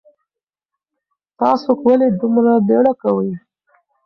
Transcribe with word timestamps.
تاسو 1.39 1.69
ولې 1.85 2.07
دومره 2.21 2.51
بیړه 2.67 2.93
کوئ؟ 3.01 3.31